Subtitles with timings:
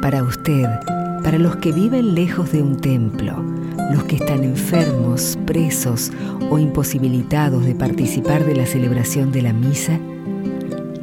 [0.00, 0.66] para usted,
[1.22, 3.42] para los que viven lejos de un templo,
[3.92, 6.12] los que están enfermos, presos
[6.50, 9.98] o imposibilitados de participar de la celebración de la misa,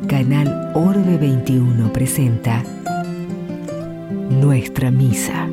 [0.07, 2.63] Canal Orbe 21 presenta
[4.29, 5.49] Nuestra Misa.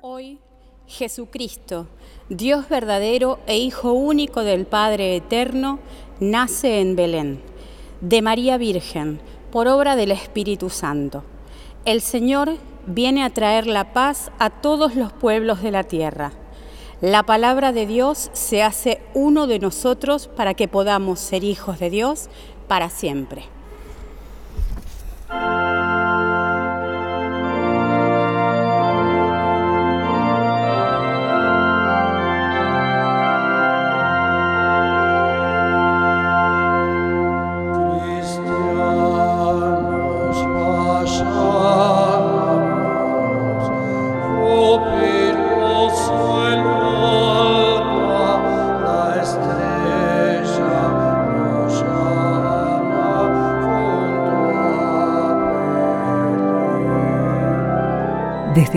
[0.00, 0.38] Hoy,
[0.86, 1.88] Jesucristo,
[2.28, 5.78] Dios verdadero e Hijo único del Padre Eterno,
[6.20, 7.40] nace en Belén,
[8.00, 9.20] de María Virgen,
[9.52, 11.22] por obra del Espíritu Santo.
[11.84, 12.56] El Señor
[12.86, 16.32] viene a traer la paz a todos los pueblos de la tierra.
[17.02, 21.90] La palabra de Dios se hace uno de nosotros para que podamos ser hijos de
[21.90, 22.28] Dios
[22.66, 23.44] para siempre.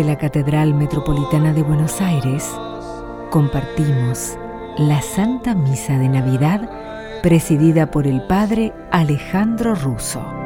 [0.05, 2.47] La Catedral Metropolitana de Buenos Aires
[3.31, 4.37] compartimos
[4.77, 6.69] la Santa Misa de Navidad
[7.23, 10.44] presidida por el Padre Alejandro Russo.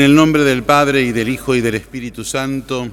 [0.00, 2.88] En el nombre del Padre y del Hijo y del Espíritu Santo,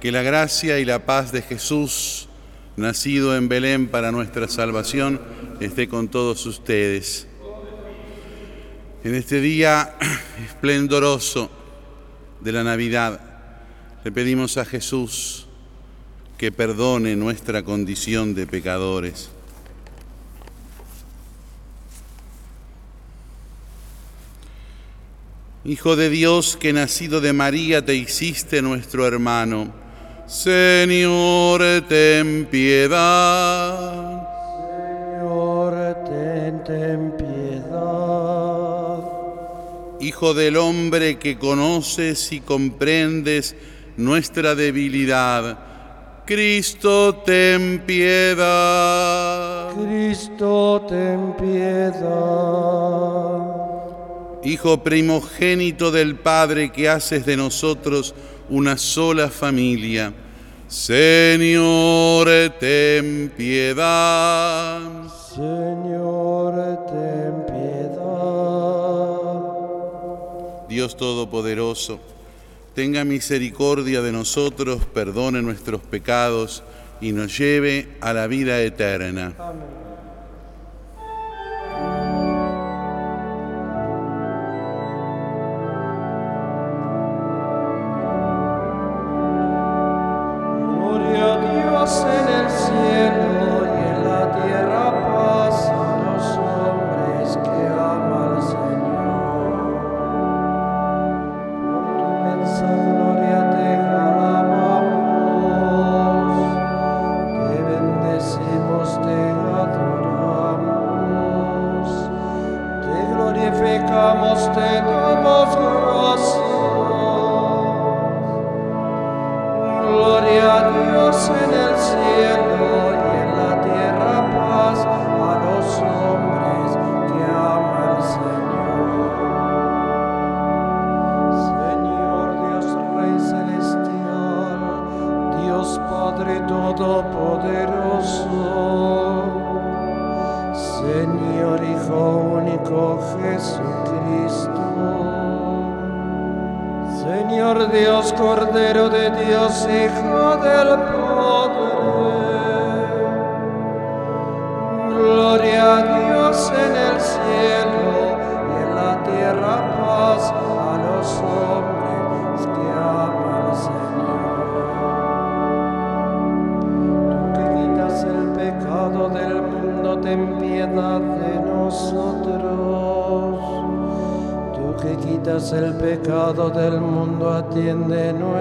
[0.00, 2.28] que la gracia y la paz de Jesús,
[2.76, 5.20] nacido en Belén para nuestra salvación,
[5.58, 7.26] esté con todos ustedes.
[9.02, 9.96] En este día
[10.46, 11.50] esplendoroso
[12.40, 13.20] de la Navidad,
[14.04, 15.48] le pedimos a Jesús
[16.38, 19.30] que perdone nuestra condición de pecadores
[25.66, 29.74] Hijo de Dios que nacido de María te hiciste nuestro hermano.
[30.28, 34.22] Señor, ten piedad.
[35.18, 38.98] Señor, ten, ten piedad.
[39.98, 43.56] Hijo del hombre que conoces y comprendes
[43.96, 45.58] nuestra debilidad.
[46.26, 49.72] Cristo, ten piedad.
[49.74, 52.76] Cristo, ten piedad.
[54.46, 58.14] Hijo primogénito del Padre que haces de nosotros
[58.48, 60.14] una sola familia.
[60.68, 62.28] Señor,
[62.60, 64.78] ten piedad.
[65.34, 68.06] Señor, ten piedad.
[70.68, 71.98] Dios Todopoderoso,
[72.72, 76.62] tenga misericordia de nosotros, perdone nuestros pecados
[77.00, 79.34] y nos lleve a la vida eterna.
[79.40, 79.85] Amén.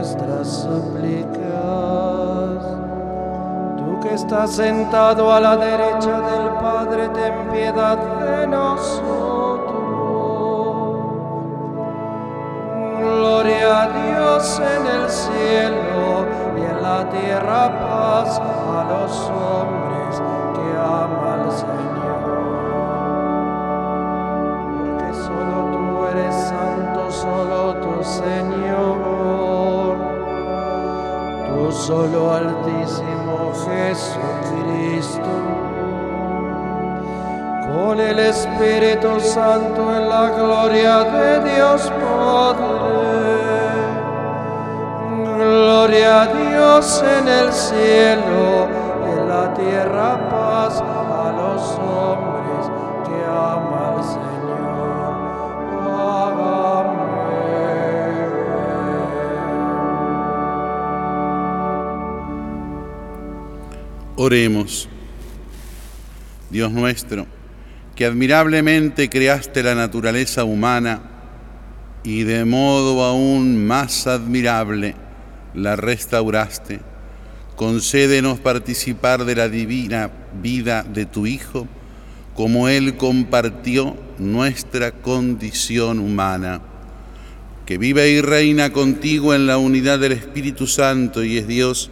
[0.05, 1.41] Nuestras súplicas.
[3.77, 9.25] Tú que estás sentado a la derecha del Padre, ten piedad de nosotros.
[12.99, 16.25] Gloria a Dios en el cielo
[16.55, 20.21] y en la tierra paz a los hombres
[20.53, 21.84] que aman al Señor.
[31.85, 35.33] Solo altísimo Jesucristo.
[37.71, 43.05] Con el Espíritu Santo en la gloria de Dios Padre.
[45.37, 48.67] Gloria a Dios en el cielo,
[49.13, 49.94] en la tierra
[64.25, 64.89] Oremos.
[66.49, 67.27] Dios nuestro,
[67.95, 71.03] que admirablemente creaste la naturaleza humana
[72.03, 74.95] y de modo aún más admirable
[75.53, 76.79] la restauraste,
[77.55, 80.09] concédenos participar de la divina
[80.41, 81.67] vida de tu Hijo,
[82.33, 86.61] como Él compartió nuestra condición humana,
[87.67, 91.91] que vive y reina contigo en la unidad del Espíritu Santo y es Dios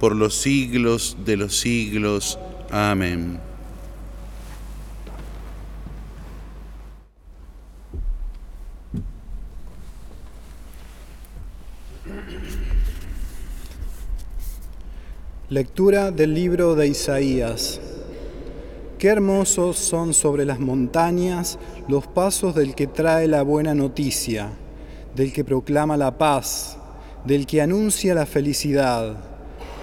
[0.00, 2.38] por los siglos de los siglos.
[2.70, 3.38] Amén.
[15.50, 17.80] Lectura del libro de Isaías.
[18.98, 21.58] Qué hermosos son sobre las montañas
[21.88, 24.52] los pasos del que trae la buena noticia,
[25.14, 26.78] del que proclama la paz,
[27.24, 29.29] del que anuncia la felicidad,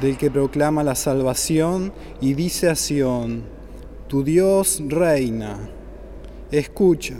[0.01, 1.91] del que proclama la salvación
[2.21, 3.44] y dice a Sión,
[4.07, 5.57] tu Dios reina.
[6.51, 7.15] Escucha,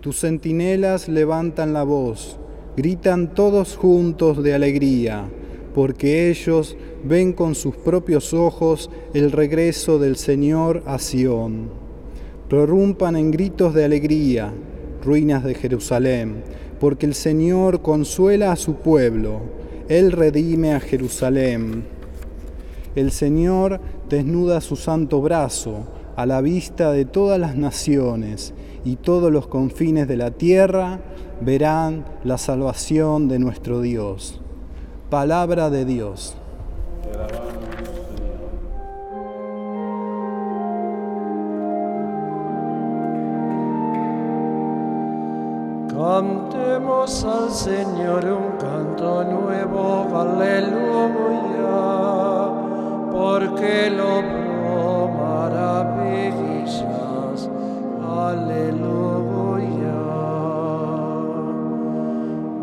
[0.00, 2.38] tus centinelas levantan la voz,
[2.76, 5.28] gritan todos juntos de alegría,
[5.74, 11.70] porque ellos ven con sus propios ojos el regreso del Señor a Sión.
[12.48, 14.52] Prorrumpan en gritos de alegría,
[15.04, 16.42] ruinas de Jerusalén,
[16.78, 19.42] porque el Señor consuela a su pueblo,
[19.90, 21.84] Él redime a Jerusalén.
[22.94, 28.54] El Señor desnuda su santo brazo a la vista de todas las naciones,
[28.84, 31.00] y todos los confines de la tierra
[31.40, 34.40] verán la salvación de nuestro Dios.
[35.10, 36.36] Palabra de Dios.
[46.00, 51.76] Cantemos al Señor un canto nuevo, aleluya,
[53.12, 54.22] porque lo
[55.52, 56.80] maravillas,
[58.00, 59.92] aleluya.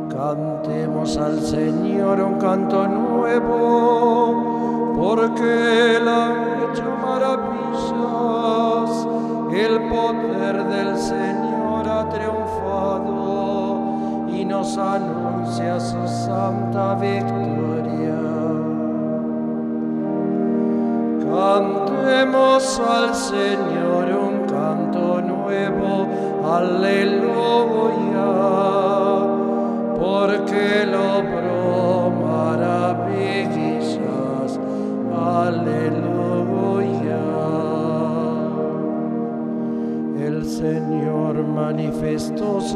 [0.09, 3.66] Cantemos al Señor un canto nuevo,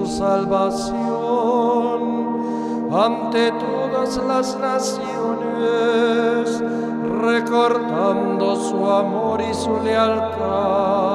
[0.02, 1.00] su salvación
[2.92, 5.04] ante todas las naciones,
[7.22, 11.11] recordando su amor y su lealtad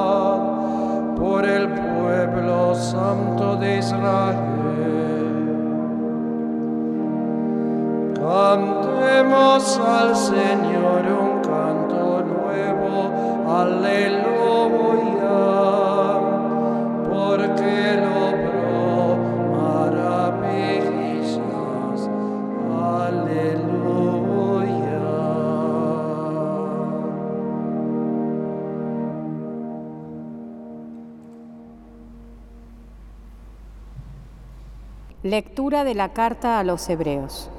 [35.26, 37.50] Lectura de la carta a los Hebreos.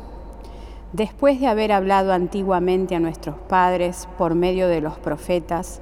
[0.93, 5.81] Después de haber hablado antiguamente a nuestros padres por medio de los profetas,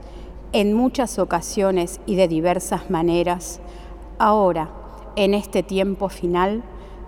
[0.51, 3.59] en muchas ocasiones y de diversas maneras,
[4.17, 4.71] ahora,
[5.15, 6.63] en este tiempo final,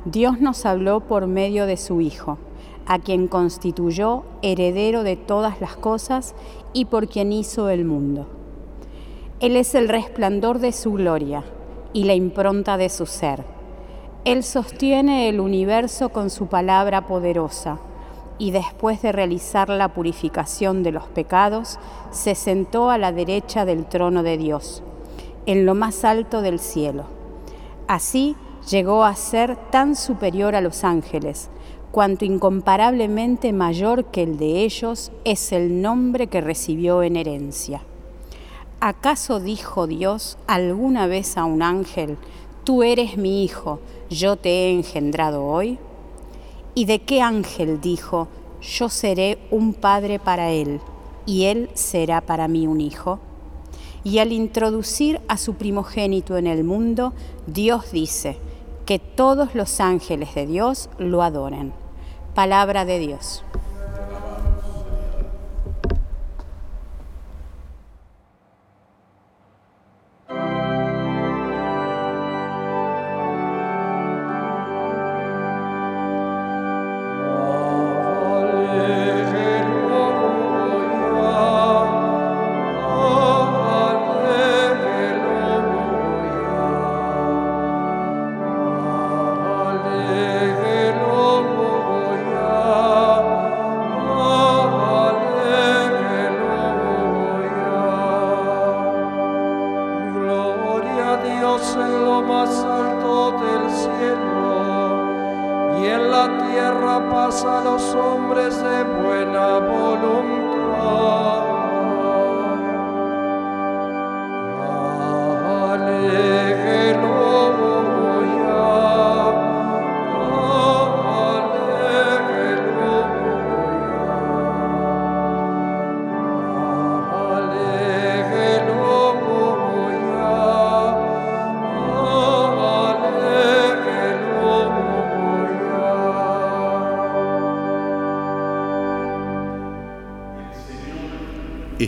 [0.06, 2.38] Dios nos habló por medio de su Hijo,
[2.86, 6.36] a quien constituyó heredero de todas las cosas
[6.74, 8.28] y por quien hizo el mundo.
[9.40, 11.44] Él es el resplandor de su gloria
[11.94, 13.57] y la impronta de su ser.
[14.28, 17.80] Él sostiene el universo con su palabra poderosa
[18.38, 21.80] y después de realizar la purificación de los pecados,
[22.12, 24.84] se sentó a la derecha del trono de Dios,
[25.46, 27.06] en lo más alto del cielo.
[27.88, 28.36] Así
[28.70, 31.50] llegó a ser tan superior a los ángeles,
[31.92, 37.82] cuanto incomparablemente mayor que el de ellos es el nombre que recibió en herencia.
[38.82, 42.18] ¿Acaso dijo Dios alguna vez a un ángel,
[42.68, 45.80] Tú eres mi hijo, yo te he engendrado hoy?
[46.76, 48.28] ¿Y de qué ángel dijo,
[48.62, 50.80] yo seré un padre para él,
[51.26, 53.20] y él será para mí un hijo?
[54.04, 57.14] Y al introducir a su primogénito en el mundo,
[57.46, 58.38] Dios dice
[58.86, 61.74] que todos los ángeles de Dios lo adoren.
[62.34, 63.44] Palabra de Dios.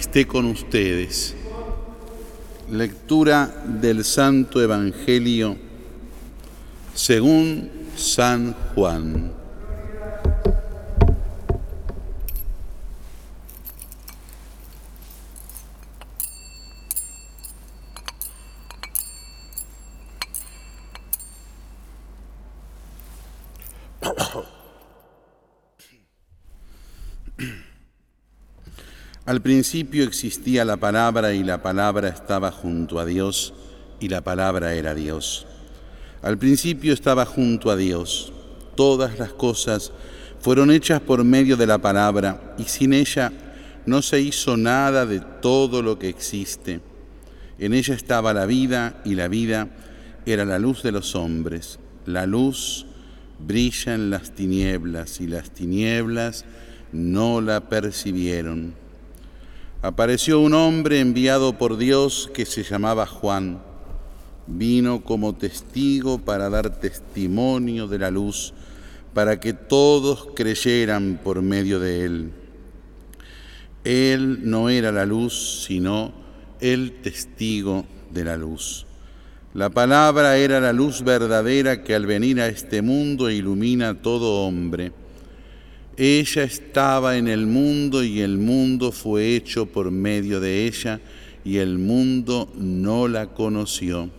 [0.10, 1.36] Esté con ustedes.
[2.72, 5.56] Lectura del Santo Evangelio
[6.96, 9.39] según San Juan.
[29.30, 33.54] Al principio existía la palabra y la palabra estaba junto a Dios
[34.00, 35.46] y la palabra era Dios.
[36.24, 38.34] Al principio estaba junto a Dios.
[38.74, 39.92] Todas las cosas
[40.40, 43.32] fueron hechas por medio de la palabra y sin ella
[43.86, 46.82] no se hizo nada de todo lo que existe.
[47.60, 49.68] En ella estaba la vida y la vida
[50.26, 51.78] era la luz de los hombres.
[52.08, 52.88] La luz
[53.38, 56.46] brilla en las tinieblas y las tinieblas
[56.92, 58.89] no la percibieron.
[59.82, 63.62] Apareció un hombre enviado por Dios que se llamaba Juan.
[64.46, 68.54] Vino como testigo para dar testimonio de la luz,
[69.14, 72.32] para que todos creyeran por medio de él.
[73.86, 76.12] Él no era la luz, sino
[76.60, 78.86] el testigo de la luz.
[79.54, 84.46] La palabra era la luz verdadera que al venir a este mundo ilumina a todo
[84.46, 84.92] hombre.
[86.00, 91.02] Ella estaba en el mundo y el mundo fue hecho por medio de ella
[91.44, 94.10] y el mundo no la conoció.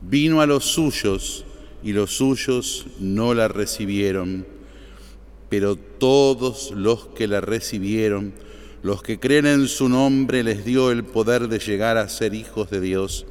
[0.00, 1.44] Vino a los suyos
[1.82, 4.46] y los suyos no la recibieron,
[5.50, 8.32] pero todos los que la recibieron,
[8.82, 12.70] los que creen en su nombre, les dio el poder de llegar a ser hijos
[12.70, 13.26] de Dios.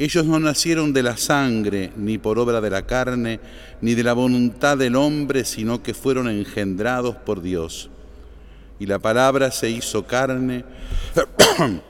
[0.00, 3.38] Ellos no nacieron de la sangre, ni por obra de la carne,
[3.82, 7.90] ni de la voluntad del hombre, sino que fueron engendrados por Dios.
[8.78, 10.64] Y la palabra se hizo carne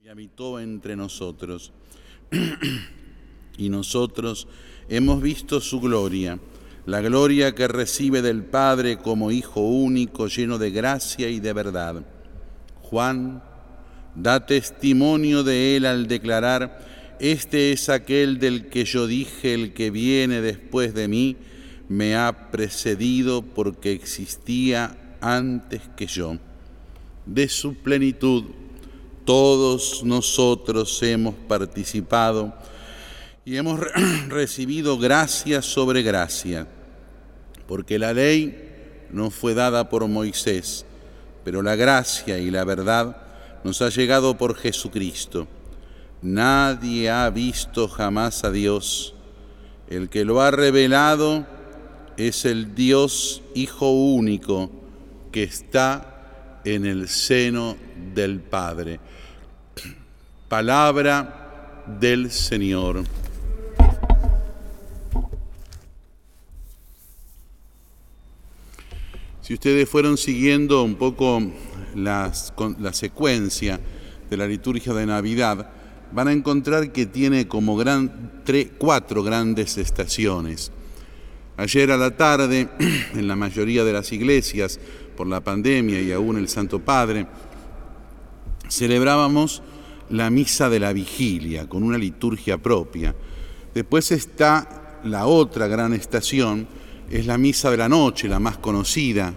[0.00, 1.72] y habitó entre nosotros.
[3.58, 4.46] y nosotros
[4.88, 6.38] hemos visto su gloria,
[6.86, 12.00] la gloria que recibe del Padre como Hijo único, lleno de gracia y de verdad.
[12.80, 13.42] Juan
[14.14, 19.90] da testimonio de él al declarar, este es aquel del que yo dije, el que
[19.90, 21.36] viene después de mí,
[21.88, 26.36] me ha precedido porque existía antes que yo.
[27.26, 28.44] De su plenitud
[29.24, 32.54] todos nosotros hemos participado
[33.44, 33.78] y hemos
[34.28, 36.66] recibido gracia sobre gracia,
[37.66, 40.86] porque la ley no fue dada por Moisés,
[41.44, 43.16] pero la gracia y la verdad
[43.64, 45.46] nos ha llegado por Jesucristo.
[46.20, 49.14] Nadie ha visto jamás a Dios.
[49.88, 51.46] El que lo ha revelado
[52.16, 54.70] es el Dios Hijo único
[55.30, 57.76] que está en el seno
[58.14, 58.98] del Padre.
[60.48, 63.04] Palabra del Señor.
[69.40, 71.40] Si ustedes fueron siguiendo un poco
[71.94, 72.32] la
[72.92, 73.80] secuencia
[74.28, 75.77] de la liturgia de Navidad,
[76.12, 78.42] van a encontrar que tiene como gran,
[78.78, 80.72] cuatro grandes estaciones.
[81.56, 82.68] Ayer a la tarde,
[83.14, 84.78] en la mayoría de las iglesias,
[85.16, 87.26] por la pandemia y aún el Santo Padre,
[88.68, 89.62] celebrábamos
[90.10, 93.14] la misa de la vigilia con una liturgia propia.
[93.74, 96.66] Después está la otra gran estación,
[97.10, 99.34] es la misa de la noche, la más conocida.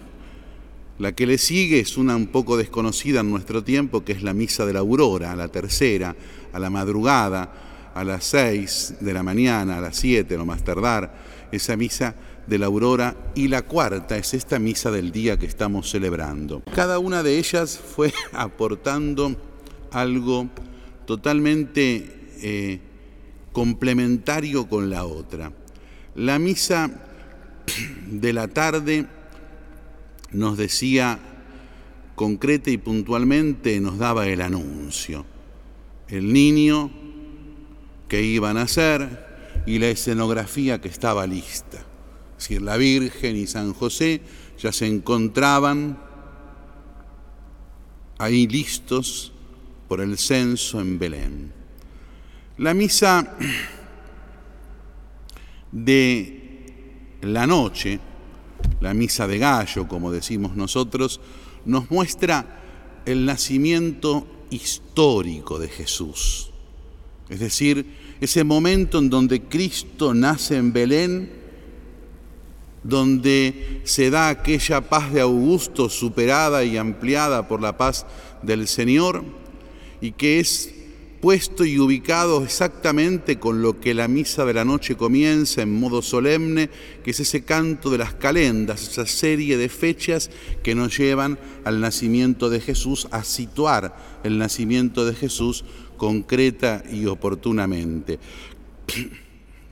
[1.02, 4.36] La que le sigue es una un poco desconocida en nuestro tiempo, que es la
[4.36, 6.16] misa de la aurora, la tercera,
[6.54, 11.12] a la madrugada, a las seis de la mañana, a las siete, lo más tardar,
[11.52, 12.14] esa misa
[12.46, 13.16] de la aurora.
[13.34, 16.62] Y la cuarta es esta misa del día que estamos celebrando.
[16.76, 19.36] Cada una de ellas fue aportando
[19.90, 20.50] algo
[21.08, 22.80] totalmente eh,
[23.52, 25.52] complementario con la otra.
[26.14, 26.92] La misa
[28.06, 29.08] de la tarde
[30.32, 31.20] nos decía
[32.16, 35.26] concreta y puntualmente, nos daba el anuncio
[36.12, 36.92] el niño
[38.08, 41.78] que iba a nacer y la escenografía que estaba lista.
[42.38, 44.22] Es decir, la Virgen y San José
[44.60, 45.98] ya se encontraban
[48.18, 49.32] ahí listos
[49.88, 51.54] por el censo en Belén.
[52.58, 53.38] La misa
[55.72, 58.00] de la noche,
[58.80, 61.20] la misa de gallo, como decimos nosotros,
[61.66, 62.60] nos muestra
[63.06, 66.52] el nacimiento histórico de Jesús.
[67.30, 67.86] Es decir,
[68.20, 71.32] ese momento en donde Cristo nace en Belén,
[72.84, 78.06] donde se da aquella paz de Augusto superada y ampliada por la paz
[78.42, 79.24] del Señor,
[80.02, 80.74] y que es
[81.22, 86.02] puesto y ubicado exactamente con lo que la misa de la noche comienza en modo
[86.02, 86.70] solemne,
[87.04, 90.32] que es ese canto de las calendas, esa serie de fechas
[90.64, 95.64] que nos llevan al nacimiento de Jesús, a situar el nacimiento de Jesús
[95.96, 98.18] concreta y oportunamente.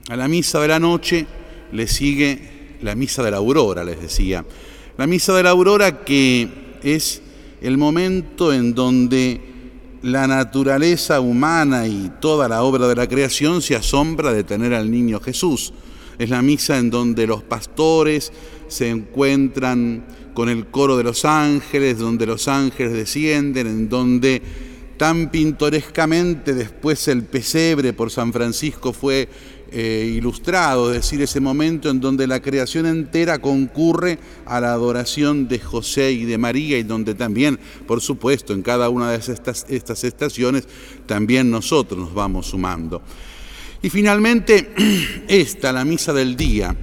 [0.08, 1.26] A la misa de la noche
[1.72, 4.44] le sigue la misa de la aurora, les decía.
[4.96, 6.48] La misa de la aurora que
[6.82, 7.22] es
[7.60, 9.49] el momento en donde
[10.02, 14.90] la naturaleza humana y toda la obra de la creación se asombra de tener al
[14.90, 15.72] niño Jesús.
[16.18, 18.32] Es la misa en donde los pastores
[18.68, 24.42] se encuentran con el coro de los ángeles, donde los ángeles descienden, en donde
[24.96, 29.28] tan pintorescamente después el pesebre por San Francisco fue
[29.72, 35.46] eh, ilustrado, es decir, ese momento en donde la creación entera concurre a la adoración
[35.46, 39.64] de José y de María y donde también, por supuesto, en cada una de estas,
[40.04, 40.66] estaciones,
[41.06, 43.00] también nosotros nos vamos sumando.
[43.80, 44.72] Y finalmente,
[45.28, 46.74] esta, la misa del día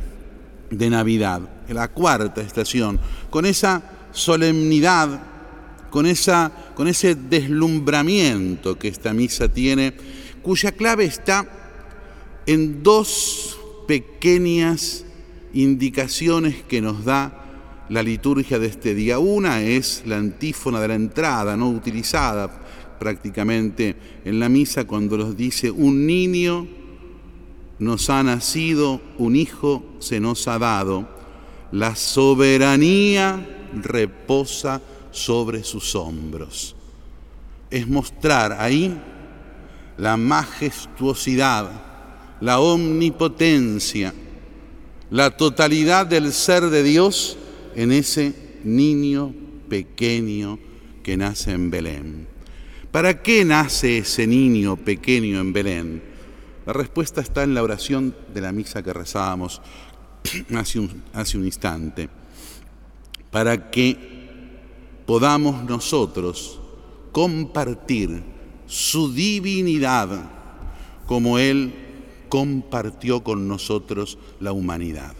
[0.69, 5.21] de Navidad, la cuarta estación, con esa solemnidad,
[5.89, 9.93] con, esa, con ese deslumbramiento que esta misa tiene,
[10.41, 11.56] cuya clave está
[12.47, 15.05] en dos pequeñas
[15.53, 17.43] indicaciones que nos da
[17.89, 19.19] la liturgia de este día.
[19.19, 22.49] Una es la antífona de la entrada, no utilizada
[22.99, 26.67] prácticamente en la misa cuando nos dice, un niño
[27.79, 31.07] nos ha nacido, un hijo se nos ha dado,
[31.71, 33.45] la soberanía
[33.83, 34.81] reposa
[35.11, 36.75] sobre sus hombros.
[37.69, 38.97] Es mostrar ahí
[39.97, 41.86] la majestuosidad,
[42.41, 44.13] la omnipotencia,
[45.09, 47.37] la totalidad del ser de Dios
[47.75, 49.33] en ese niño
[49.69, 50.59] pequeño
[51.03, 52.27] que nace en Belén.
[52.91, 56.03] ¿Para qué nace ese niño pequeño en Belén?
[56.65, 59.61] La respuesta está en la oración de la misa que rezábamos
[60.53, 62.09] hace un, instante.
[63.31, 63.97] Para que
[65.05, 66.59] podamos nosotros
[67.11, 68.23] compartir
[68.65, 70.09] su divinidad
[71.05, 71.86] como Él
[72.29, 75.13] compartió con nosotros la humanidad.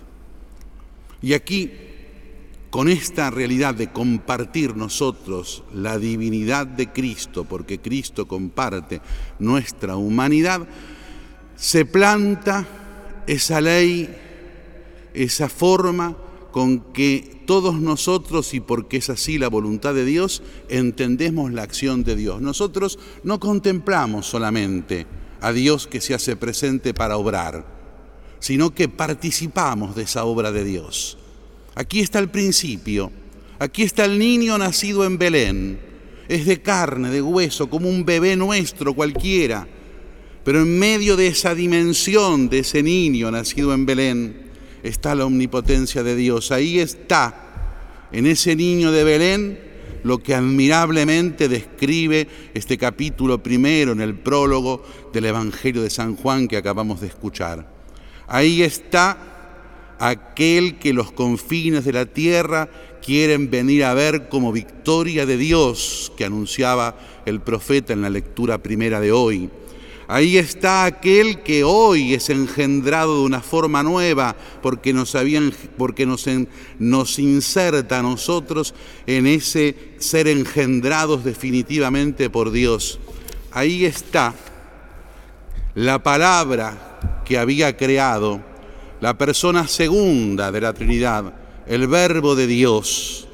[1.22, 1.72] Y aquí,
[2.70, 9.02] con esta realidad de compartir nosotros la divinidad de Cristo, porque Cristo comparte
[9.40, 10.68] nuestra humanidad,
[11.56, 12.68] se planta
[13.26, 14.10] esa ley,
[15.14, 16.16] esa forma
[16.52, 22.04] con que todos nosotros, y porque es así la voluntad de Dios, entendemos la acción
[22.04, 22.42] de Dios.
[22.42, 25.08] Nosotros no contemplamos solamente
[25.42, 27.66] a Dios que se hace presente para obrar,
[28.40, 31.18] sino que participamos de esa obra de Dios.
[31.76, 33.12] Aquí está el principio,
[33.60, 35.80] aquí está el niño nacido en Belén,
[36.28, 39.68] es de carne, de hueso, como un bebé nuestro cualquiera,
[40.44, 44.48] pero en medio de esa dimensión de ese niño nacido en Belén,
[44.84, 46.52] está la omnipotencia de Dios.
[46.52, 49.67] Ahí está, en ese niño de Belén,
[50.04, 54.84] lo que admirablemente describe este capítulo primero en el prólogo
[55.14, 57.70] del Evangelio de San Juan que acabamos de escuchar.
[58.28, 62.70] Ahí está aquel que los confines de la tierra
[63.02, 68.58] quieren venir a ver como victoria de Dios que anunciaba el profeta en la lectura
[68.58, 69.50] primera de hoy.
[70.10, 75.14] Ahí está aquel que hoy es engendrado de una forma nueva porque nos,
[77.20, 78.74] inserta a nosotros
[79.06, 83.00] en ese ser engendrados definitivamente por Dios.
[83.52, 84.34] Ahí está
[85.76, 88.42] la palabra que había creado,
[89.02, 91.34] la persona segunda de la Trinidad,
[91.68, 93.28] el verbo de Dios.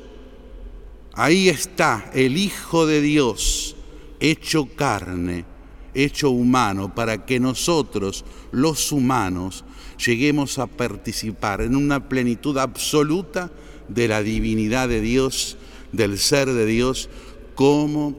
[1.13, 3.75] Ahí está el Hijo de Dios
[4.19, 5.52] hecho carne
[5.93, 9.63] hecho humano para que nosotros, los humanos,
[10.03, 13.51] lleguemos a participar en una plenitud absoluta
[13.87, 15.57] de la divinidad de Dios,
[15.91, 17.09] del ser de Dios,
[17.55, 18.15] como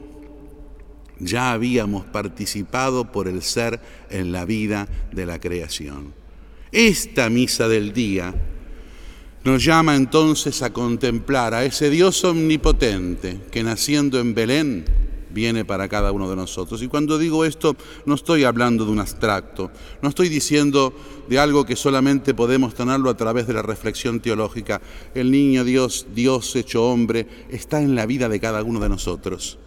[1.18, 6.12] ya habíamos participado por el ser en la vida de la creación.
[6.72, 8.34] Esta misa del día
[9.44, 14.84] nos llama entonces a contemplar a ese Dios omnipotente que naciendo en Belén,
[15.34, 16.82] viene para cada uno de nosotros.
[16.82, 19.70] Y cuando digo esto, no estoy hablando de un abstracto,
[20.00, 20.94] no estoy diciendo
[21.28, 24.80] de algo que solamente podemos tenerlo a través de la reflexión teológica.
[25.14, 29.58] El niño Dios, Dios hecho hombre, está en la vida de cada uno de nosotros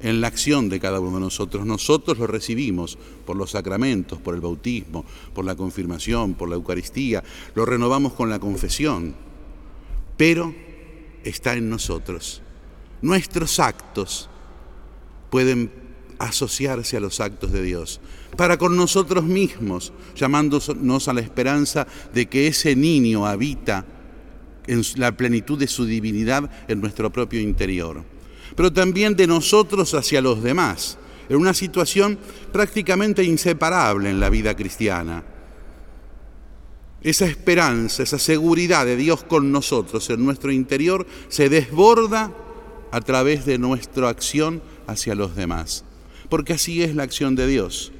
[0.00, 1.64] en la acción de cada uno de nosotros.
[1.64, 7.24] Nosotros lo recibimos por los sacramentos, por el bautismo, por la confirmación, por la Eucaristía,
[7.54, 9.14] lo renovamos con la confesión,
[10.18, 10.54] pero
[11.24, 12.42] está en nosotros.
[13.00, 14.28] Nuestros actos
[15.34, 15.68] pueden
[16.20, 18.00] asociarse a los actos de Dios,
[18.36, 23.84] para con nosotros mismos, llamándonos a la esperanza de que ese niño habita
[24.68, 28.04] en la plenitud de su divinidad en nuestro propio interior,
[28.54, 32.16] pero también de nosotros hacia los demás, en una situación
[32.52, 35.24] prácticamente inseparable en la vida cristiana.
[37.02, 42.32] Esa esperanza, esa seguridad de Dios con nosotros en nuestro interior se desborda
[42.94, 45.84] a través de nuestra acción hacia los demás.
[46.28, 47.92] Porque así es la acción de Dios.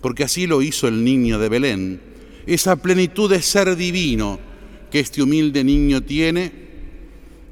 [0.00, 2.00] Porque así lo hizo el niño de Belén.
[2.46, 4.38] Esa plenitud de ser divino
[4.90, 6.66] que este humilde niño tiene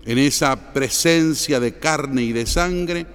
[0.06, 3.06] en esa presencia de carne y de sangre,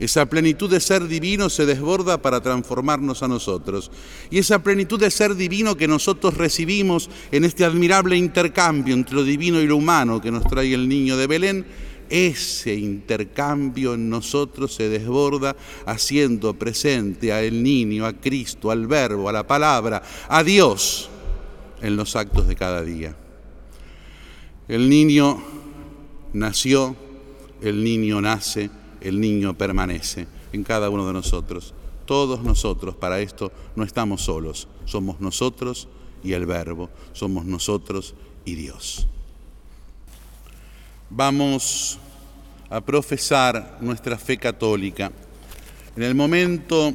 [0.00, 3.90] esa plenitud de ser divino se desborda para transformarnos a nosotros.
[4.30, 9.22] Y esa plenitud de ser divino que nosotros recibimos en este admirable intercambio entre lo
[9.22, 11.66] divino y lo humano que nos trae el niño de Belén,
[12.12, 19.32] ese intercambio en nosotros se desborda haciendo presente al niño, a Cristo, al verbo, a
[19.32, 21.08] la palabra, a Dios
[21.80, 23.16] en los actos de cada día.
[24.68, 25.42] El niño
[26.34, 26.94] nació,
[27.62, 28.68] el niño nace,
[29.00, 31.72] el niño permanece en cada uno de nosotros.
[32.04, 35.88] Todos nosotros para esto no estamos solos, somos nosotros
[36.22, 39.08] y el verbo, somos nosotros y Dios
[41.14, 41.98] vamos
[42.70, 45.12] a profesar nuestra fe católica.
[45.94, 46.94] En el momento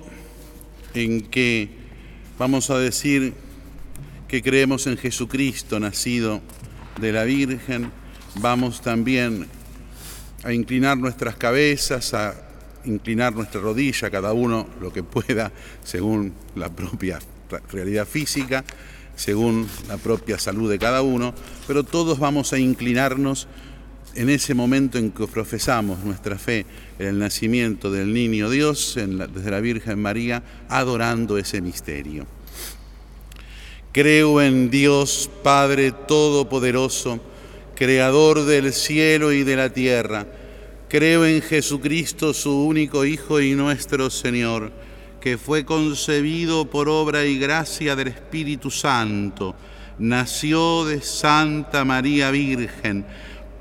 [0.96, 1.70] en que
[2.40, 3.36] vamos a decir
[4.28, 6.42] que creemos en Jesucristo nacido
[7.00, 7.92] de la Virgen,
[8.42, 9.48] vamos también
[10.44, 12.34] a inclinar nuestras cabezas, a
[12.86, 15.52] inclinar nuestra rodilla, cada uno lo que pueda,
[15.84, 17.20] según la propia
[17.72, 18.66] realidad física,
[19.16, 21.36] según la propia salud de cada uno,
[21.68, 23.48] pero todos vamos a inclinarnos
[24.18, 26.66] en ese momento en que profesamos nuestra fe
[26.98, 32.26] en el nacimiento del niño Dios, desde la Virgen María, adorando ese misterio.
[33.92, 37.20] Creo en Dios Padre Todopoderoso,
[37.76, 40.26] Creador del cielo y de la tierra.
[40.90, 44.72] Creo en Jesucristo, su único Hijo y nuestro Señor,
[45.22, 49.56] que fue concebido por obra y gracia del Espíritu Santo,
[50.00, 53.06] nació de Santa María Virgen,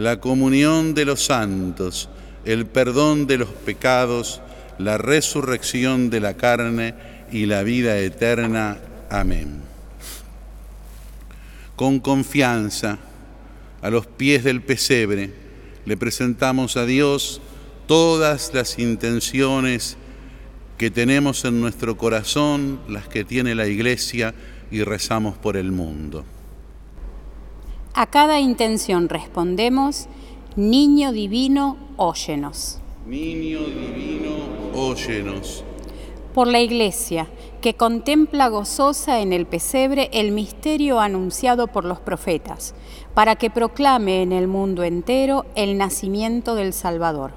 [0.00, 2.08] la comunión de los santos,
[2.46, 4.40] el perdón de los pecados,
[4.78, 6.94] la resurrección de la carne
[7.30, 8.78] y la vida eterna.
[9.10, 9.60] Amén.
[11.76, 12.98] Con confianza,
[13.82, 15.34] a los pies del pesebre,
[15.84, 17.42] le presentamos a Dios
[17.86, 19.98] todas las intenciones
[20.78, 24.32] que tenemos en nuestro corazón, las que tiene la Iglesia,
[24.70, 26.24] y rezamos por el mundo.
[27.94, 30.06] A cada intención respondemos,
[30.54, 32.78] Niño Divino, óyenos.
[33.06, 34.30] Niño Divino,
[34.74, 35.64] óyenos.
[36.32, 37.28] Por la Iglesia,
[37.60, 42.74] que contempla gozosa en el pesebre el misterio anunciado por los profetas,
[43.14, 47.32] para que proclame en el mundo entero el nacimiento del Salvador.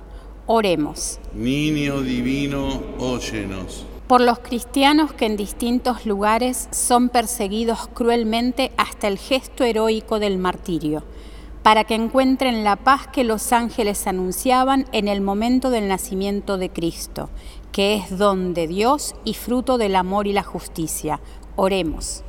[0.46, 1.20] Oremos.
[1.34, 9.18] Niño Divino, óyenos por los cristianos que en distintos lugares son perseguidos cruelmente hasta el
[9.18, 11.04] gesto heroico del martirio,
[11.64, 16.70] para que encuentren la paz que los ángeles anunciaban en el momento del nacimiento de
[16.70, 17.30] Cristo,
[17.72, 21.20] que es don de Dios y fruto del amor y la justicia.
[21.56, 22.24] Oremos.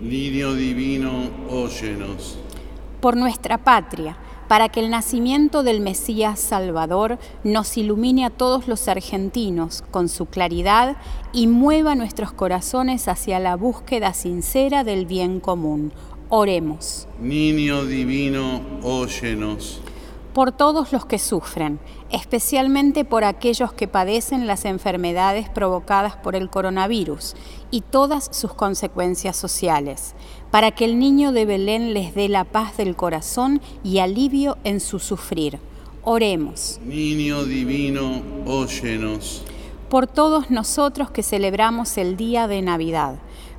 [0.00, 2.38] Niño divino, óyenos.
[3.00, 4.16] Por nuestra patria,
[4.48, 10.26] para que el nacimiento del Mesías Salvador nos ilumine a todos los argentinos con su
[10.26, 10.96] claridad
[11.32, 15.92] y mueva nuestros corazones hacia la búsqueda sincera del bien común.
[16.30, 17.06] Oremos.
[17.20, 19.80] Niño divino, óyenos.
[20.34, 26.48] Por todos los que sufren, especialmente por aquellos que padecen las enfermedades provocadas por el
[26.48, 27.34] coronavirus
[27.70, 30.14] y todas sus consecuencias sociales
[30.50, 34.80] para que el niño de Belén les dé la paz del corazón y alivio en
[34.80, 35.58] su sufrir.
[36.02, 36.80] Oremos.
[36.84, 39.42] Niño divino, óyenos.
[39.90, 43.16] Por todos nosotros que celebramos el día de Navidad,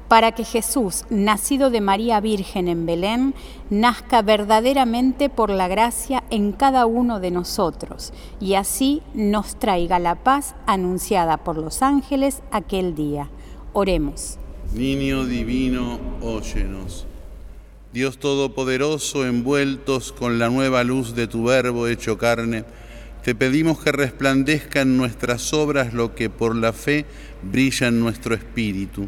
[0.09, 3.35] para que Jesús, nacido de María Virgen en Belén,
[3.69, 10.15] nazca verdaderamente por la gracia en cada uno de nosotros y así nos traiga la
[10.15, 13.29] paz anunciada por los ángeles aquel día.
[13.71, 14.39] Oremos.
[14.73, 17.05] Niño divino, óyenos.
[17.93, 22.65] Dios Todopoderoso, envueltos con la nueva luz de tu Verbo hecho carne,
[23.23, 27.05] te pedimos que resplandezca en nuestras obras lo que por la fe
[27.43, 29.07] brilla en nuestro espíritu.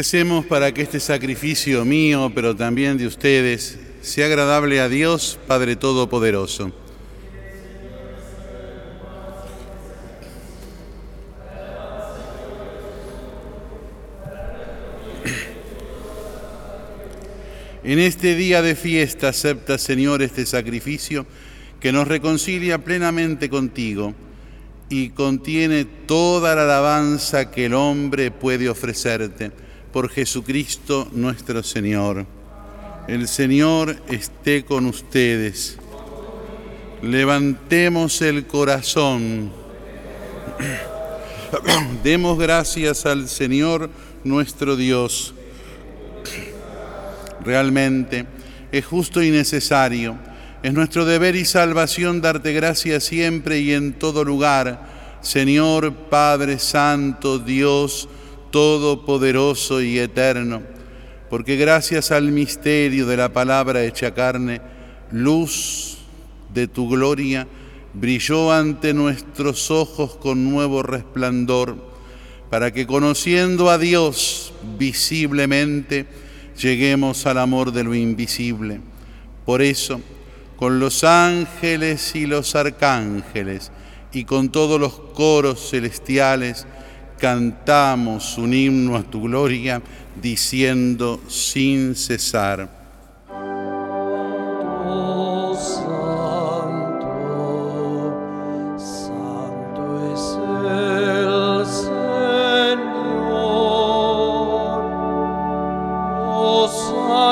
[0.00, 5.76] Recemos para que este sacrificio mío, pero también de ustedes, sea agradable a Dios, Padre
[5.76, 6.72] Todopoderoso.
[17.84, 21.26] En este día de fiesta acepta, Señor, este sacrificio
[21.78, 24.14] que nos reconcilia plenamente contigo
[24.88, 32.26] y contiene toda la alabanza que el hombre puede ofrecerte por Jesucristo nuestro Señor.
[33.08, 35.78] El Señor esté con ustedes.
[37.02, 39.52] Levantemos el corazón.
[42.04, 43.90] Demos gracias al Señor
[44.22, 45.34] nuestro Dios.
[47.44, 48.26] Realmente
[48.70, 50.18] es justo y necesario.
[50.62, 55.18] Es nuestro deber y salvación darte gracias siempre y en todo lugar.
[55.22, 58.08] Señor Padre Santo, Dios,
[58.50, 60.62] todopoderoso y eterno,
[61.28, 64.60] porque gracias al misterio de la palabra hecha carne,
[65.10, 65.98] luz
[66.52, 67.46] de tu gloria
[67.94, 71.76] brilló ante nuestros ojos con nuevo resplandor,
[72.50, 76.06] para que conociendo a Dios visiblemente,
[76.60, 78.80] lleguemos al amor de lo invisible.
[79.46, 80.00] Por eso,
[80.56, 83.70] con los ángeles y los arcángeles,
[84.12, 86.66] y con todos los coros celestiales,
[87.20, 89.82] cantamos un himno a tu gloria
[90.20, 92.80] diciendo sin cesar.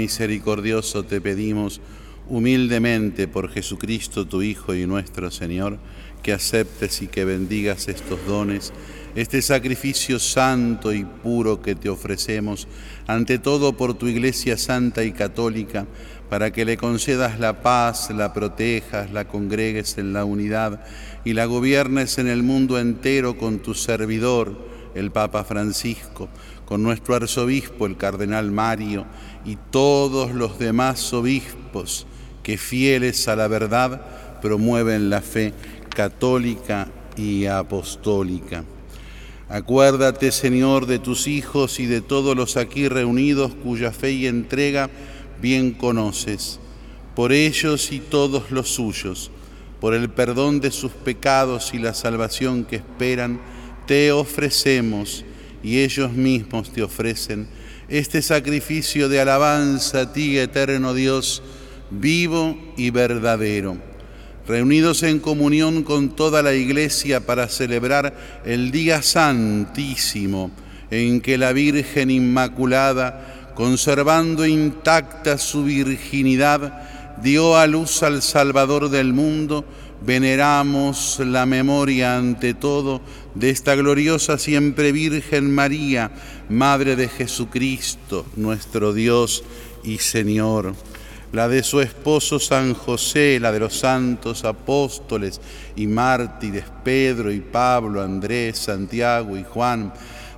[0.00, 1.82] misericordioso, te pedimos
[2.26, 5.78] humildemente por Jesucristo, tu Hijo y nuestro Señor,
[6.22, 8.72] que aceptes y que bendigas estos dones,
[9.14, 12.66] este sacrificio santo y puro que te ofrecemos,
[13.06, 15.86] ante todo por tu Iglesia Santa y Católica,
[16.30, 20.82] para que le concedas la paz, la protejas, la congregues en la unidad
[21.26, 24.56] y la gobiernes en el mundo entero con tu servidor,
[24.94, 26.30] el Papa Francisco,
[26.70, 29.04] con nuestro arzobispo, el Cardenal Mario,
[29.44, 32.06] y todos los demás obispos
[32.44, 34.00] que fieles a la verdad
[34.40, 35.52] promueven la fe
[35.88, 38.62] católica y apostólica.
[39.48, 44.90] Acuérdate, Señor, de tus hijos y de todos los aquí reunidos cuya fe y entrega
[45.42, 46.60] bien conoces,
[47.16, 49.32] por ellos y todos los suyos,
[49.80, 53.40] por el perdón de sus pecados y la salvación que esperan,
[53.88, 55.24] te ofrecemos
[55.62, 57.46] y ellos mismos te ofrecen
[57.90, 61.42] este sacrificio de alabanza a ti, eterno Dios,
[61.90, 63.76] vivo y verdadero.
[64.46, 70.52] Reunidos en comunión con toda la Iglesia para celebrar el día santísimo
[70.90, 79.12] en que la Virgen Inmaculada, conservando intacta su virginidad, dio a luz al Salvador del
[79.12, 79.64] mundo,
[80.00, 83.00] veneramos la memoria ante todo
[83.34, 86.10] de esta gloriosa siempre Virgen María,
[86.48, 89.44] Madre de Jesucristo, nuestro Dios
[89.84, 90.74] y Señor,
[91.32, 95.40] la de su esposo San José, la de los santos apóstoles
[95.76, 99.92] y mártires Pedro y Pablo, Andrés, Santiago y Juan,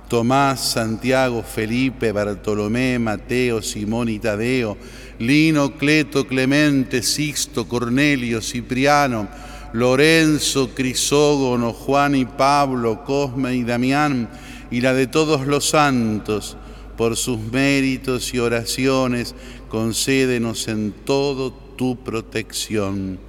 [0.07, 4.77] Tomás, Santiago, Felipe, Bartolomé, Mateo, Simón y Tadeo,
[5.17, 9.27] Lino, Cleto, Clemente, Sixto, Cornelio, Cipriano,
[9.73, 14.29] Lorenzo, Crisógono, Juan y Pablo, Cosme y Damián,
[14.69, 16.57] y la de todos los santos,
[16.95, 19.35] por sus méritos y oraciones,
[19.69, 23.19] concédenos en todo tu protección.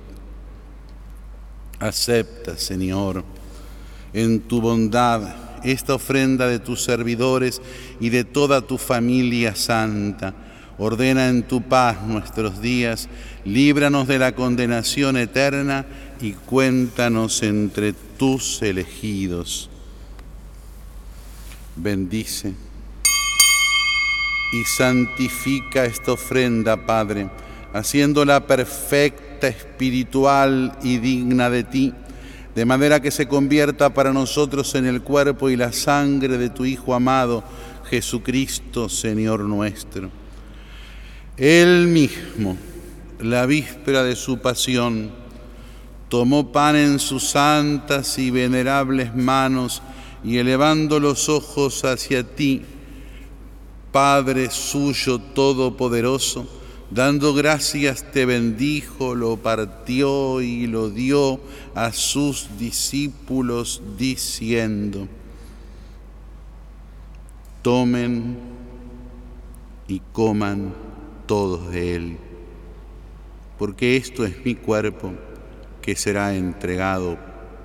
[1.80, 3.24] Acepta, Señor,
[4.12, 5.34] en tu bondad
[5.64, 7.62] esta ofrenda de tus servidores
[8.00, 10.34] y de toda tu familia santa.
[10.76, 13.08] Ordena en tu paz nuestros días,
[13.44, 15.86] líbranos de la condenación eterna
[16.20, 19.70] y cuéntanos entre tus elegidos.
[21.76, 22.54] Bendice
[24.54, 27.28] y santifica esta ofrenda, Padre,
[27.72, 31.92] haciéndola perfecta, espiritual y digna de ti,
[32.54, 36.64] de manera que se convierta para nosotros en el cuerpo y la sangre de tu
[36.64, 37.42] Hijo amado,
[37.90, 40.10] Jesucristo, Señor nuestro.
[41.36, 42.56] Él mismo,
[43.18, 45.10] la víspera de su pasión,
[46.14, 49.82] tomó pan en sus santas y venerables manos
[50.22, 52.62] y elevando los ojos hacia ti,
[53.90, 56.46] Padre suyo todopoderoso,
[56.88, 61.40] dando gracias te bendijo, lo partió y lo dio
[61.74, 65.08] a sus discípulos diciendo,
[67.60, 68.36] tomen
[69.88, 70.72] y coman
[71.26, 72.18] todos de él,
[73.58, 75.12] porque esto es mi cuerpo
[75.84, 77.18] que será entregado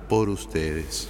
[0.06, 1.08] por ustedes.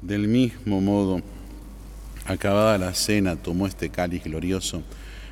[0.00, 1.20] Del mismo modo,
[2.26, 4.84] acabada la cena, tomó este cáliz glorioso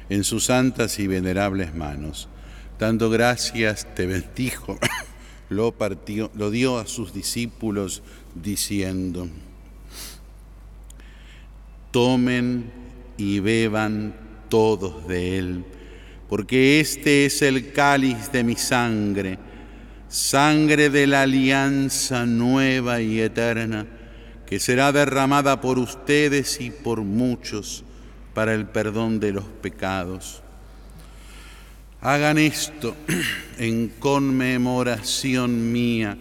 [0.09, 2.29] en sus santas y venerables manos.
[2.79, 4.79] Dando gracias, te bendijo,
[5.49, 8.03] lo partió, lo dio a sus discípulos,
[8.35, 9.29] diciendo:
[11.91, 12.71] Tomen
[13.17, 14.15] y beban
[14.49, 15.65] todos de él,
[16.29, 19.39] porque este es el cáliz de mi sangre,
[20.09, 23.87] sangre de la alianza nueva y eterna,
[24.47, 27.85] que será derramada por ustedes y por muchos
[28.35, 30.43] para el perdón de los pecados.
[32.01, 32.95] Hagan esto
[33.59, 36.18] en conmemoración mía.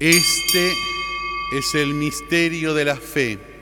[0.00, 0.72] Este
[1.52, 3.53] es el misterio de la fe.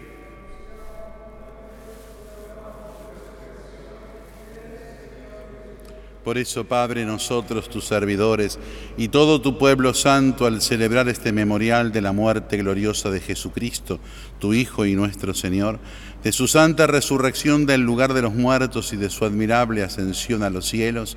[6.25, 8.61] Por eso, Padre, nosotros, tus servidores,
[8.97, 13.99] y todo tu pueblo santo, al celebrar este memorial de la muerte gloriosa de Jesucristo,
[14.39, 15.81] tu Hijo y nuestro Señor,
[16.23, 20.51] de su santa resurrección del lugar de los muertos y de su admirable ascensión a
[20.51, 21.17] los cielos,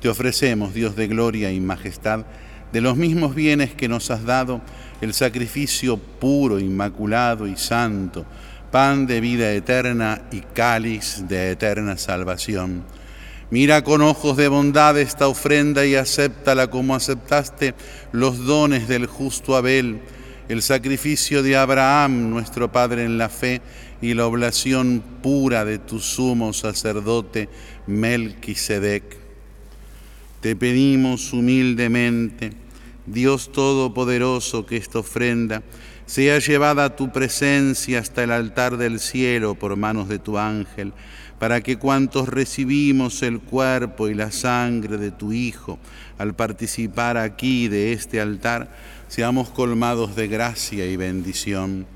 [0.00, 2.24] te ofrecemos, Dios de gloria y majestad,
[2.72, 4.62] de los mismos bienes que nos has dado,
[5.02, 8.24] el sacrificio puro, inmaculado y santo,
[8.72, 12.84] pan de vida eterna y cáliz de eterna salvación
[13.48, 17.74] Mira con ojos de bondad esta ofrenda y acéptala como aceptaste
[18.10, 20.00] los dones del justo Abel,
[20.48, 23.62] el sacrificio de Abraham, nuestro Padre en la fe,
[24.02, 27.48] y la oblación pura de tu sumo sacerdote
[27.86, 29.04] Melquisedec.
[30.40, 32.50] Te pedimos humildemente,
[33.06, 35.62] Dios Todopoderoso, que esta ofrenda
[36.04, 40.92] sea llevada a tu presencia hasta el altar del cielo por manos de tu ángel
[41.38, 45.78] para que cuantos recibimos el cuerpo y la sangre de tu Hijo
[46.18, 48.70] al participar aquí de este altar,
[49.08, 51.86] seamos colmados de gracia y bendición.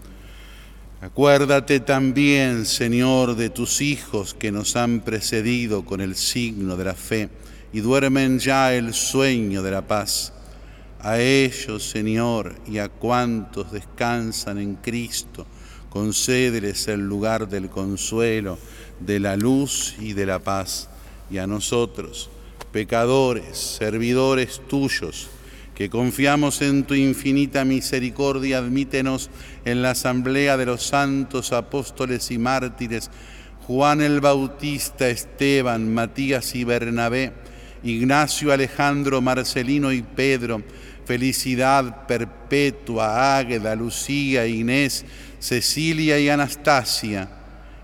[1.01, 6.95] Acuérdate también, Señor, de tus hijos que nos han precedido con el signo de la
[6.95, 7.31] fe
[7.73, 10.35] y duermen ya el sueño de la paz.
[11.01, 15.47] A ellos, Señor, y a cuantos descansan en Cristo,
[15.89, 18.59] concédeles el lugar del consuelo
[19.01, 20.89] de la luz y de la paz,
[21.31, 22.31] y a nosotros,
[22.73, 25.29] pecadores, servidores tuyos,
[25.75, 29.31] que confiamos en tu infinita misericordia, admítenos
[29.65, 33.11] en la asamblea de los santos apóstoles y mártires,
[33.67, 37.33] Juan el Bautista, Esteban, Matías y Bernabé,
[37.83, 40.63] Ignacio, Alejandro, Marcelino y Pedro,
[41.07, 45.05] Felicidad Perpetua, Águeda, Lucía, Inés,
[45.39, 47.31] Cecilia y Anastasia,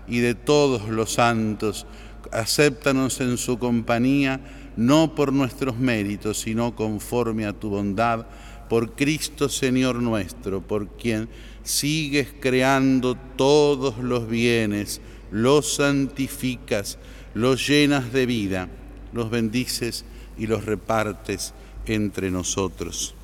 [0.07, 1.85] y de todos los santos,
[2.31, 4.39] acéptanos en su compañía,
[4.75, 8.25] no por nuestros méritos, sino conforme a tu bondad,
[8.69, 11.29] por Cristo Señor nuestro, por quien
[11.63, 15.01] sigues creando todos los bienes,
[15.31, 16.97] los santificas,
[17.33, 18.69] los llenas de vida,
[19.13, 20.05] los bendices
[20.37, 21.53] y los repartes
[21.85, 23.15] entre nosotros.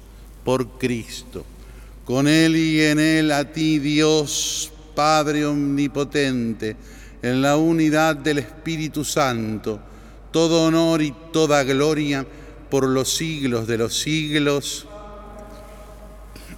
[0.44, 1.46] Por Cristo,
[2.06, 6.76] con Él y en Él, a ti Dios Padre Omnipotente,
[7.22, 9.80] en la unidad del Espíritu Santo,
[10.32, 12.26] todo honor y toda gloria
[12.70, 14.88] por los siglos de los siglos.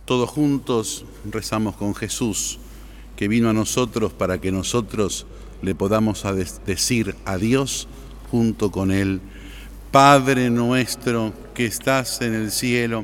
[0.06, 2.60] Todos juntos rezamos con Jesús,
[3.18, 5.26] que vino a nosotros para que nosotros
[5.62, 6.24] le podamos
[6.66, 7.90] decir a Dios
[8.32, 9.20] junto con Él,
[9.92, 13.04] Padre nuestro que estás en el cielo,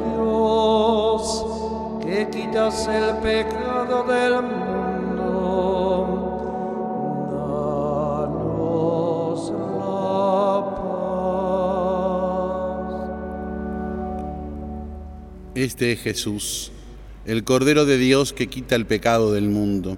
[2.29, 5.27] quitas el pecado del mundo.
[8.21, 11.01] Danos la paz.
[15.55, 16.71] Este es Jesús,
[17.25, 19.97] el Cordero de Dios que quita el pecado del mundo.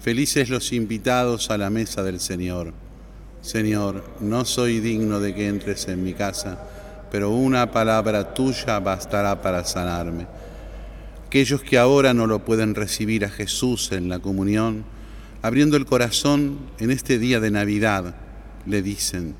[0.00, 2.74] Felices los invitados a la mesa del Señor.
[3.40, 6.58] Señor, no soy digno de que entres en mi casa,
[7.10, 10.26] pero una palabra tuya bastará para sanarme.
[11.34, 14.84] Aquellos que ahora no lo pueden recibir a Jesús en la comunión,
[15.42, 18.14] abriendo el corazón en este día de Navidad,
[18.66, 19.34] le dicen,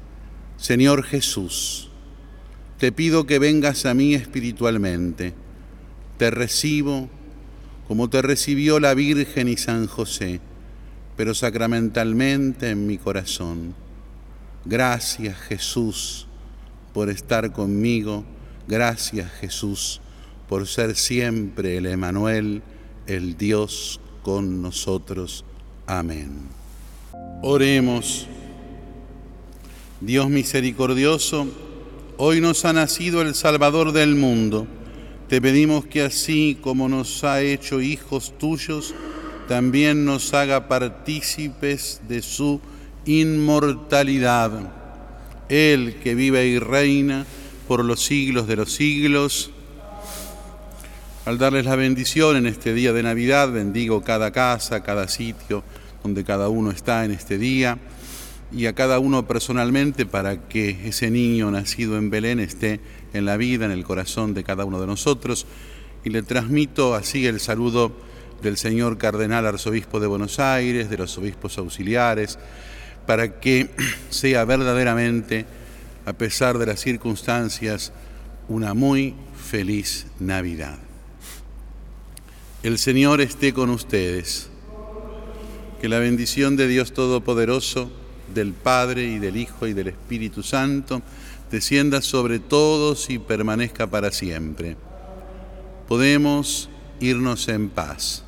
[0.56, 1.90] Señor Jesús,
[2.78, 5.34] te pido que vengas a mí espiritualmente
[6.16, 7.08] te recibo
[7.86, 10.40] como te recibió la Virgen y San José,
[11.16, 13.72] pero sacramentalmente en mi corazón.
[14.64, 16.26] Gracias Jesús
[16.92, 18.24] por estar conmigo,
[18.66, 20.00] gracias Jesús
[20.48, 22.62] por ser siempre el Emanuel,
[23.06, 25.44] el Dios con nosotros.
[25.86, 26.48] Amén.
[27.42, 28.26] Oremos.
[30.00, 31.46] Dios misericordioso,
[32.16, 34.66] hoy nos ha nacido el Salvador del mundo
[35.28, 38.94] te pedimos que así como nos ha hecho hijos tuyos,
[39.48, 42.60] también nos haga partícipes de su
[43.06, 44.72] inmortalidad.
[45.48, 47.26] Él que vive y reina
[47.66, 49.50] por los siglos de los siglos.
[51.26, 55.64] Al darles la bendición en este día de Navidad, bendigo cada casa, cada sitio
[56.02, 57.78] donde cada uno está en este día
[58.52, 62.80] y a cada uno personalmente para que ese niño nacido en Belén esté
[63.14, 65.46] en la vida, en el corazón de cada uno de nosotros.
[66.04, 67.90] Y le transmito así el saludo
[68.42, 72.38] del señor cardenal arzobispo de Buenos Aires, de los obispos auxiliares,
[73.06, 73.70] para que
[74.10, 75.46] sea verdaderamente,
[76.04, 77.94] a pesar de las circunstancias,
[78.46, 80.83] una muy feliz Navidad.
[82.64, 84.48] El Señor esté con ustedes.
[85.82, 87.90] Que la bendición de Dios Todopoderoso,
[88.34, 91.02] del Padre y del Hijo y del Espíritu Santo,
[91.50, 94.78] descienda sobre todos y permanezca para siempre.
[95.86, 98.24] Podemos irnos en paz.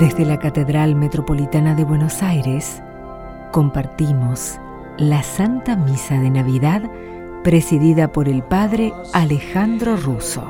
[0.00, 2.82] Desde la Catedral Metropolitana de Buenos Aires,
[3.52, 4.56] compartimos
[4.98, 6.90] la Santa Misa de Navidad
[7.42, 10.44] presidida por el Padre Alejandro Russo.